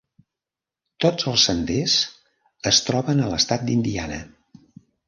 [1.05, 1.99] Tots els senders
[2.73, 4.21] es troben a l'estat d'Indiana.